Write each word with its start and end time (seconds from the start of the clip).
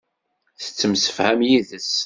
Tettemsefham 0.63 1.39
yid-s. 1.49 1.93